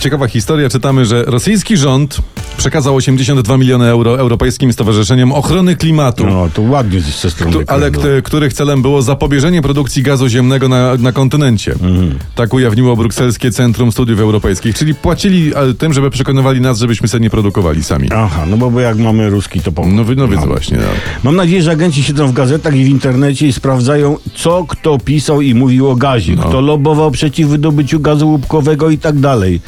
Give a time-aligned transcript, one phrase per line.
[0.00, 0.68] Ciekawa historia.
[0.68, 2.18] Czytamy, że rosyjski rząd
[2.56, 6.26] przekazał 82 miliony euro europejskim stowarzyszeniom ochrony klimatu.
[6.26, 7.52] No, to ładnie ze strony.
[7.64, 7.90] Któ- ale
[8.22, 11.72] których celem było zapobieżenie produkcji gazu ziemnego na, na kontynencie.
[11.72, 12.18] Mhm.
[12.34, 14.74] Tak ujawniło Brukselskie Centrum Studiów Europejskich.
[14.76, 18.08] Czyli płacili e, tym, żeby przekonywali nas, żebyśmy sobie nie produkowali sami.
[18.14, 19.96] Aha, no bo, bo jak mamy ruski, to pomogą.
[19.96, 20.76] No, no więc właśnie.
[20.76, 20.82] No.
[21.24, 25.40] Mam nadzieję, że agenci siedzą w gazetach i w internecie i sprawdzają, co kto pisał
[25.40, 26.36] i mówił o gazie.
[26.36, 26.42] No.
[26.42, 29.60] Kto lobował przeciw wydobyciu gazu łupkowego i tak dalej.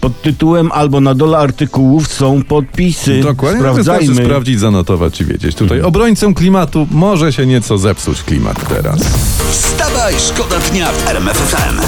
[0.00, 3.20] Pod tytułem albo na dole artykułów są podpisy.
[3.20, 3.58] Dokładnie.
[3.62, 4.24] Wystarczy Sprawdzajmy.
[4.24, 5.56] sprawdzić, zanotować i wiedzieć.
[5.56, 9.00] Tutaj obrońcą klimatu może się nieco zepsuć klimat teraz.
[9.50, 11.80] Wstawaj, szkoda dnia w RMF FM.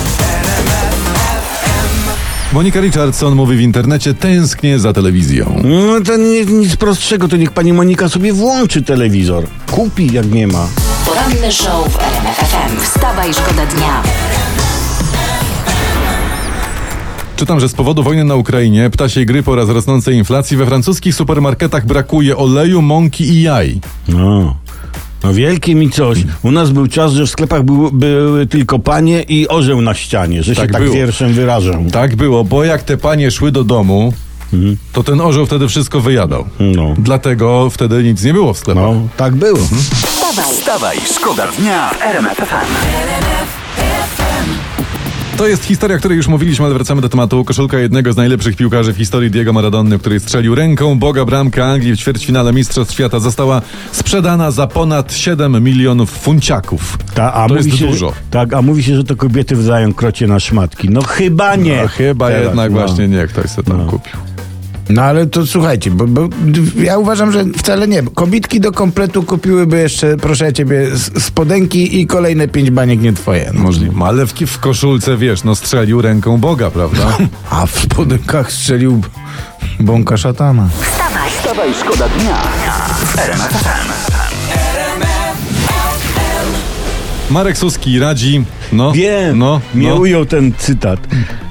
[2.53, 5.61] Monika Richardson mówi w internecie tęsknię za telewizją.
[5.65, 9.45] No to nie, nic prostszego, to niech pani Monika sobie włączy telewizor.
[9.71, 10.67] Kupi, jak nie ma.
[11.07, 12.81] Poranny show w RMF FM.
[12.85, 14.03] Wstawaj, szkoda dnia.
[17.41, 21.87] Czytam, że z powodu wojny na Ukrainie, ptasiej grypy oraz rosnącej inflacji we francuskich supermarketach
[21.87, 23.81] brakuje oleju, mąki i jaj.
[24.09, 24.57] No.
[25.25, 26.19] No wielkie mi coś.
[26.43, 30.43] U nas był czas, że w sklepach był, były tylko panie i orzeł na ścianie,
[30.43, 30.95] że Tak się tak było.
[30.95, 31.89] wierszem wyrażą.
[31.91, 34.13] Tak było, bo jak te panie szły do domu,
[34.93, 36.45] to ten orzeł wtedy wszystko wyjadał.
[36.61, 36.95] No.
[36.99, 38.83] Dlatego wtedy nic nie było w sklepach.
[38.83, 39.59] No, tak było.
[39.59, 43.60] Wstawaj, Wstawaj, szkoda dnia w RMF FM.
[45.41, 47.45] To jest historia, o której już mówiliśmy, ale wracamy do tematu.
[47.45, 51.97] Koszulka jednego z najlepszych piłkarzy w historii Diego Maradony, który strzelił ręką Boga bramkę Anglii
[51.97, 53.63] w ćwierćfinale Mistrzostw Świata, została
[53.93, 56.99] sprzedana za ponad 7 milionów funciaków.
[57.15, 58.13] Ta, a to mówi jest się, dużo.
[58.31, 60.91] Tak, a mówi się, że to kobiety wdają krocie na szmatki.
[60.91, 61.83] No chyba nie.
[61.83, 62.79] A chyba Teraz, jednak no.
[62.79, 64.30] właśnie nie, ktoś sobie tam kupił.
[64.91, 66.29] No ale to słuchajcie, bo, bo
[66.83, 68.03] ja uważam, że wcale nie.
[68.03, 70.87] Kobitki do kompletu kupiłyby jeszcze, proszę ja ciebie,
[71.19, 73.51] spodenki i kolejne pięć baniek nie twoje.
[73.55, 73.61] No.
[73.61, 74.05] Możliwe.
[74.07, 77.17] Ale w, w koszulce, wiesz, no strzelił ręką Boga, prawda?
[77.51, 79.01] A w spodenkach strzelił
[79.81, 80.69] bąka szatana.
[80.83, 81.31] wstawaj.
[81.31, 82.37] Wstawaj, szkoda dnia.
[87.31, 89.95] Marek Suski radzi, no, Wiem, no, mnie no.
[89.95, 91.01] ujął ten cytat.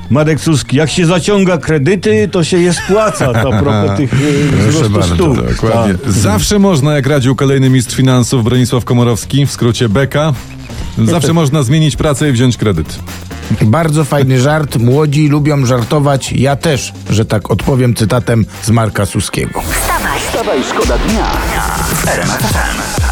[0.09, 3.33] Marek Suski, jak się zaciąga kredyty, to się je spłaca.
[3.33, 4.13] To a propos tych
[4.67, 5.49] y, wzrostu stóp.
[5.49, 5.93] Dokładnie.
[5.93, 6.11] Tak.
[6.11, 10.33] Zawsze można, jak radził kolejny mistrz finansów Bronisław Komorowski, w skrócie Beka,
[10.97, 12.99] zawsze można zmienić pracę i wziąć kredyt.
[13.61, 14.77] Bardzo fajny żart.
[14.77, 16.31] Młodzi lubią żartować.
[16.31, 19.61] Ja też, że tak odpowiem cytatem z Marka Suskiego.
[19.61, 21.25] Wstawaj, Wstawaj, szkoda dnia
[21.93, 23.08] w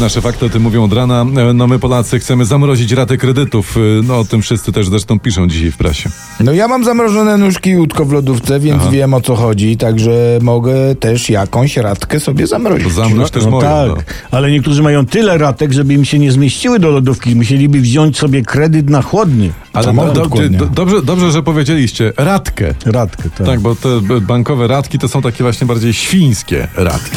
[0.00, 1.26] Nasze fakty o tym mówią od rana.
[1.36, 3.76] E, No my Polacy chcemy zamrozić raty kredytów.
[3.76, 6.10] E, No o tym wszyscy też zresztą piszą dzisiaj w prasie.
[6.40, 10.38] No ja mam zamrożone nóżki i łódko w lodówce, więc wiem o co chodzi, także
[10.42, 12.92] mogę też jakąś radkę sobie zamrozić.
[12.92, 13.62] Zamroź też No moją.
[13.62, 14.38] tak, No.
[14.38, 17.36] ale niektórzy mają tyle ratek, żeby im się nie zmieściły do lodówki.
[17.36, 19.50] Musieliby wziąć sobie kredyt na chłodny.
[19.72, 20.58] Ale do, do, chłodnie.
[20.58, 22.12] do, dobrze, dobrze, że powiedzieliście.
[22.16, 22.74] Radkę.
[22.86, 23.46] Radkę, tak.
[23.46, 27.16] Tak, bo te bankowe radki to są takie właśnie bardziej świńskie radki.